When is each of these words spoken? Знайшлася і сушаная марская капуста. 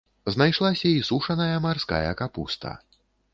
Знайшлася 0.35 0.87
і 0.93 1.03
сушаная 1.09 1.55
марская 1.67 2.09
капуста. 2.23 2.75